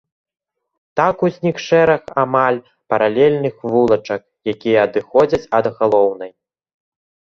[0.99, 2.57] Так узнік шэраг амаль
[2.93, 4.21] паралельных вулачак,
[4.55, 6.31] якія адыходзяць ад галоўнай.